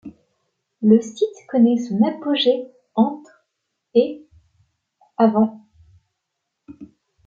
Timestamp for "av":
5.15-5.35